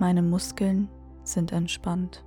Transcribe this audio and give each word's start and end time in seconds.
Meine 0.00 0.22
Muskeln 0.22 0.88
sind 1.24 1.52
entspannt. 1.52 2.24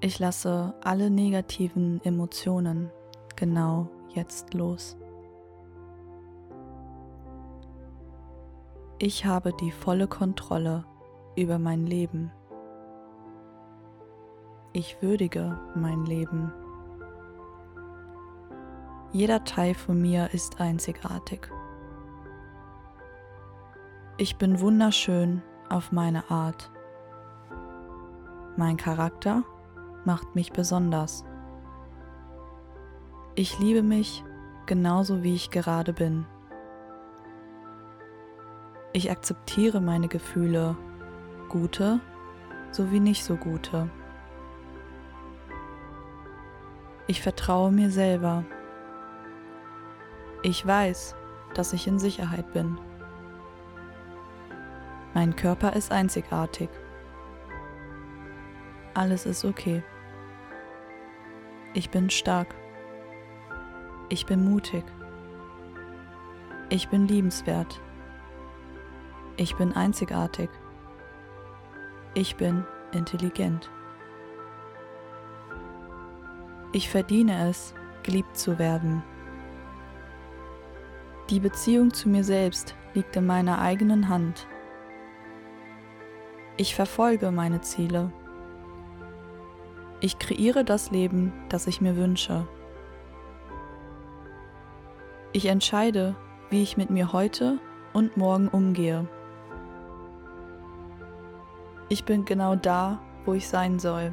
Ich 0.00 0.18
lasse 0.18 0.74
alle 0.82 1.10
negativen 1.10 2.00
Emotionen 2.02 2.90
genau 3.36 3.88
jetzt 4.08 4.52
los. 4.52 4.96
Ich 8.98 9.24
habe 9.24 9.52
die 9.60 9.70
volle 9.70 10.08
Kontrolle 10.08 10.84
über 11.36 11.60
mein 11.60 11.86
Leben. 11.86 12.32
Ich 14.72 15.00
würdige 15.00 15.56
mein 15.76 16.04
Leben. 16.04 16.52
Jeder 19.12 19.44
Teil 19.44 19.74
von 19.74 20.02
mir 20.02 20.34
ist 20.34 20.60
einzigartig. 20.60 21.48
Ich 24.20 24.36
bin 24.36 24.60
wunderschön 24.60 25.40
auf 25.70 25.92
meine 25.92 26.30
Art. 26.30 26.70
Mein 28.54 28.76
Charakter 28.76 29.44
macht 30.04 30.34
mich 30.34 30.52
besonders. 30.52 31.24
Ich 33.34 33.58
liebe 33.58 33.82
mich 33.82 34.22
genauso 34.66 35.22
wie 35.22 35.34
ich 35.34 35.50
gerade 35.50 35.94
bin. 35.94 36.26
Ich 38.92 39.10
akzeptiere 39.10 39.80
meine 39.80 40.08
Gefühle, 40.08 40.76
gute 41.48 41.98
sowie 42.72 43.00
nicht 43.00 43.24
so 43.24 43.36
gute. 43.36 43.88
Ich 47.06 47.22
vertraue 47.22 47.72
mir 47.72 47.90
selber. 47.90 48.44
Ich 50.42 50.66
weiß, 50.66 51.16
dass 51.54 51.72
ich 51.72 51.86
in 51.86 51.98
Sicherheit 51.98 52.52
bin. 52.52 52.76
Mein 55.14 55.34
Körper 55.34 55.74
ist 55.74 55.90
einzigartig. 55.90 56.68
Alles 58.94 59.26
ist 59.26 59.44
okay. 59.44 59.82
Ich 61.74 61.90
bin 61.90 62.10
stark. 62.10 62.54
Ich 64.08 64.26
bin 64.26 64.44
mutig. 64.48 64.84
Ich 66.68 66.88
bin 66.88 67.06
liebenswert. 67.06 67.80
Ich 69.36 69.56
bin 69.56 69.72
einzigartig. 69.72 70.50
Ich 72.14 72.36
bin 72.36 72.64
intelligent. 72.92 73.70
Ich 76.72 76.88
verdiene 76.88 77.48
es, 77.48 77.74
geliebt 78.04 78.36
zu 78.36 78.58
werden. 78.58 79.02
Die 81.30 81.40
Beziehung 81.40 81.92
zu 81.92 82.08
mir 82.08 82.22
selbst 82.24 82.76
liegt 82.94 83.16
in 83.16 83.26
meiner 83.26 83.60
eigenen 83.60 84.08
Hand. 84.08 84.46
Ich 86.60 86.74
verfolge 86.74 87.30
meine 87.30 87.62
Ziele. 87.62 88.12
Ich 90.00 90.18
kreiere 90.18 90.62
das 90.62 90.90
Leben, 90.90 91.32
das 91.48 91.66
ich 91.66 91.80
mir 91.80 91.96
wünsche. 91.96 92.46
Ich 95.32 95.46
entscheide, 95.46 96.16
wie 96.50 96.62
ich 96.62 96.76
mit 96.76 96.90
mir 96.90 97.14
heute 97.14 97.58
und 97.94 98.18
morgen 98.18 98.48
umgehe. 98.48 99.08
Ich 101.88 102.04
bin 102.04 102.26
genau 102.26 102.56
da, 102.56 103.00
wo 103.24 103.32
ich 103.32 103.48
sein 103.48 103.78
soll. 103.78 104.12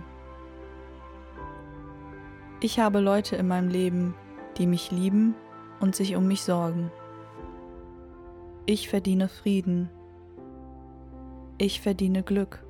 Ich 2.61 2.79
habe 2.79 3.01
Leute 3.01 3.35
in 3.35 3.49
meinem 3.49 3.67
Leben, 3.67 4.15
die 4.57 4.67
mich 4.67 4.89
lieben 4.89 5.35
und 5.81 5.97
sich 5.97 6.15
um 6.15 6.29
mich 6.29 6.43
sorgen. 6.43 6.91
Ich 8.65 8.87
verdiene 8.87 9.27
Frieden. 9.27 9.89
Ich 11.59 11.81
verdiene 11.81 12.21
Glück. 12.21 12.63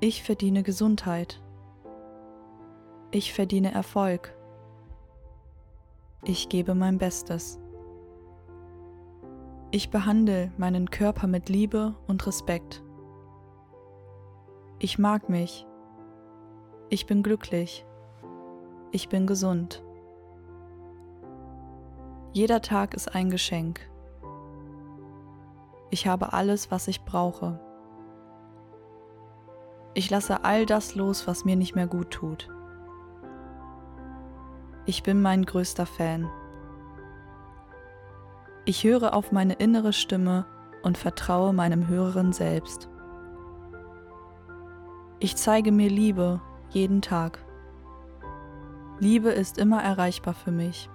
Ich 0.00 0.22
verdiene 0.22 0.62
Gesundheit. 0.62 1.42
Ich 3.10 3.34
verdiene 3.34 3.74
Erfolg. 3.74 4.34
Ich 6.24 6.48
gebe 6.48 6.74
mein 6.74 6.96
Bestes. 6.96 7.60
Ich 9.70 9.90
behandle 9.90 10.50
meinen 10.56 10.90
Körper 10.90 11.26
mit 11.26 11.50
Liebe 11.50 11.94
und 12.06 12.26
Respekt. 12.26 12.82
Ich 14.78 14.98
mag 14.98 15.28
mich. 15.28 15.66
Ich 16.88 17.04
bin 17.04 17.22
glücklich. 17.22 17.84
Ich 18.92 19.10
bin 19.10 19.26
gesund. 19.26 19.84
Jeder 22.32 22.62
Tag 22.62 22.94
ist 22.94 23.14
ein 23.14 23.28
Geschenk. 23.28 23.90
Ich 25.94 26.08
habe 26.08 26.32
alles, 26.32 26.72
was 26.72 26.88
ich 26.88 27.04
brauche. 27.04 27.60
Ich 29.94 30.10
lasse 30.10 30.42
all 30.42 30.66
das 30.66 30.96
los, 30.96 31.28
was 31.28 31.44
mir 31.44 31.54
nicht 31.54 31.76
mehr 31.76 31.86
gut 31.86 32.10
tut. 32.10 32.48
Ich 34.86 35.04
bin 35.04 35.22
mein 35.22 35.44
größter 35.44 35.86
Fan. 35.86 36.28
Ich 38.64 38.82
höre 38.82 39.14
auf 39.14 39.30
meine 39.30 39.52
innere 39.52 39.92
Stimme 39.92 40.46
und 40.82 40.98
vertraue 40.98 41.52
meinem 41.52 41.86
höheren 41.86 42.32
Selbst. 42.32 42.88
Ich 45.20 45.36
zeige 45.36 45.70
mir 45.70 45.88
Liebe 45.88 46.40
jeden 46.70 47.02
Tag. 47.02 47.38
Liebe 48.98 49.30
ist 49.30 49.58
immer 49.58 49.80
erreichbar 49.80 50.34
für 50.34 50.50
mich. 50.50 50.90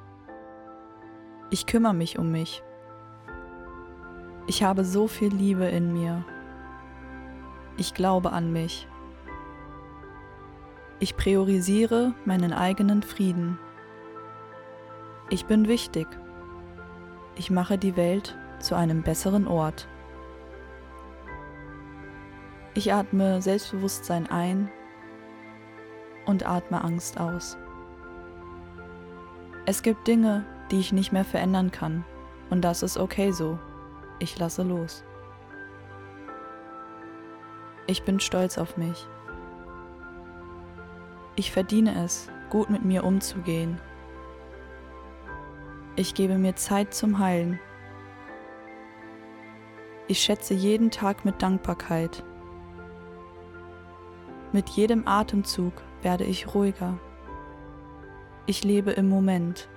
Ich 1.51 1.67
kümmere 1.67 1.93
mich 1.93 2.19
um 2.19 2.33
mich. 2.33 2.63
Ich 4.49 4.63
habe 4.63 4.83
so 4.83 5.07
viel 5.07 5.31
Liebe 5.31 5.65
in 5.65 5.93
mir. 5.93 6.25
Ich 7.77 7.93
glaube 7.93 8.31
an 8.31 8.51
mich. 8.51 8.87
Ich 10.97 11.15
priorisiere 11.15 12.15
meinen 12.25 12.51
eigenen 12.51 13.03
Frieden. 13.03 13.59
Ich 15.29 15.45
bin 15.45 15.67
wichtig. 15.67 16.07
Ich 17.35 17.51
mache 17.51 17.77
die 17.77 17.95
Welt 17.95 18.35
zu 18.57 18.73
einem 18.73 19.03
besseren 19.03 19.47
Ort. 19.47 19.87
Ich 22.73 22.91
atme 22.91 23.43
Selbstbewusstsein 23.43 24.31
ein 24.31 24.71
und 26.25 26.49
atme 26.49 26.83
Angst 26.83 27.19
aus. 27.19 27.55
Es 29.67 29.83
gibt 29.83 30.07
Dinge, 30.07 30.43
die 30.71 30.79
ich 30.79 30.91
nicht 30.91 31.11
mehr 31.11 31.25
verändern 31.25 31.69
kann, 31.69 32.03
und 32.49 32.63
das 32.63 32.81
ist 32.81 32.97
okay 32.97 33.29
so. 33.31 33.59
Ich 34.19 34.37
lasse 34.37 34.63
los. 34.63 35.03
Ich 37.87 38.03
bin 38.03 38.19
stolz 38.19 38.57
auf 38.57 38.77
mich. 38.77 39.07
Ich 41.35 41.51
verdiene 41.51 42.03
es, 42.03 42.29
gut 42.49 42.69
mit 42.69 42.83
mir 42.83 43.03
umzugehen. 43.05 43.79
Ich 45.95 46.13
gebe 46.13 46.37
mir 46.37 46.55
Zeit 46.55 46.93
zum 46.93 47.19
Heilen. 47.19 47.59
Ich 50.07 50.19
schätze 50.19 50.53
jeden 50.53 50.91
Tag 50.91 51.23
mit 51.23 51.41
Dankbarkeit. 51.41 52.23
Mit 54.51 54.67
jedem 54.69 55.07
Atemzug 55.07 55.73
werde 56.01 56.25
ich 56.25 56.53
ruhiger. 56.53 56.99
Ich 58.45 58.63
lebe 58.63 58.91
im 58.91 59.07
Moment. 59.07 59.69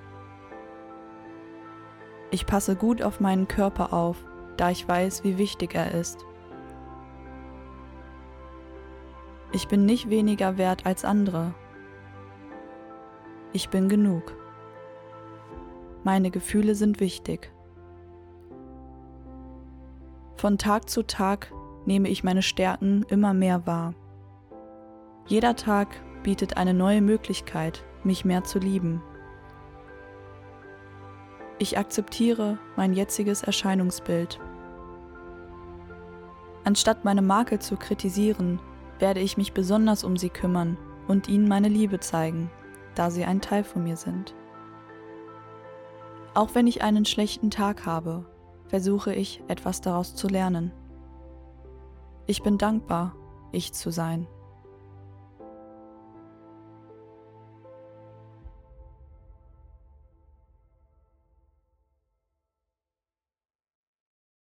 Ich 2.31 2.47
passe 2.47 2.77
gut 2.77 3.03
auf 3.03 3.21
meinen 3.21 3.47
Körper 3.47 3.93
auf, 3.93 4.17
da 4.57 4.71
ich 4.71 4.87
weiß, 4.87 5.25
wie 5.25 5.39
wichtig 5.39 5.75
er 5.75 5.93
ist. 5.93 6.25
Ich 9.53 9.69
bin 9.69 9.85
nicht 9.85 10.09
weniger 10.09 10.57
wert 10.57 10.87
als 10.87 11.05
andere. 11.05 11.55
Ich 13.53 13.69
bin 13.69 13.89
genug. 13.89 14.35
Meine 16.05 16.31
Gefühle 16.31 16.75
sind 16.75 17.01
wichtig. 17.01 17.53
Von 20.37 20.59
Tag 20.59 20.89
zu 20.89 21.03
Tag 21.03 21.53
nehme 21.85 22.09
ich 22.09 22.25
meine 22.25 22.43
Stärken 22.43 23.05
immer 23.09 23.35
mehr 23.35 23.67
wahr. 23.67 23.95
Jeder 25.27 25.55
Tag 25.55 25.89
bietet 26.23 26.57
eine 26.57 26.75
neue 26.75 27.03
Möglichkeit, 27.03 27.85
mich 28.05 28.25
mehr 28.25 28.43
zu 28.45 28.59
lieben. 28.59 29.03
Ich 31.59 31.79
akzeptiere 31.79 32.59
mein 32.77 32.93
jetziges 32.93 33.43
Erscheinungsbild. 33.43 34.41
Anstatt 36.65 37.05
meine 37.05 37.23
Makel 37.23 37.59
zu 37.59 37.77
kritisieren, 37.77 38.61
werde 38.99 39.21
ich 39.21 39.37
mich 39.37 39.53
besonders 39.53 40.05
um 40.05 40.17
sie 40.17 40.31
kümmern 40.31 40.79
und 41.09 41.29
ihnen 41.29 41.49
meine 41.49 41.69
Liebe 41.69 41.99
zeigen, 41.99 42.51
da 42.95 43.11
sie 43.11 43.25
ein 43.25 43.41
Teil 43.41 43.65
von 43.65 43.83
mir 43.83 43.97
sind. 43.97 44.35
Auch 46.35 46.55
wenn 46.55 46.67
ich 46.67 46.83
einen 46.83 47.05
schlechten 47.05 47.51
Tag 47.51 47.85
habe, 47.85 48.25
versuche 48.67 49.13
ich 49.15 49.43
etwas 49.49 49.81
daraus 49.81 50.15
zu 50.15 50.29
lernen. 50.29 50.73
Ich 52.27 52.43
bin 52.43 52.57
dankbar, 52.59 53.15
ich 53.51 53.73
zu 53.73 53.91
sein. 53.91 54.27